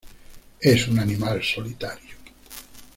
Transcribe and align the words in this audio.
Es 0.59 0.87
un 0.87 0.97
animal 0.97 1.43
solitario. 1.43 2.15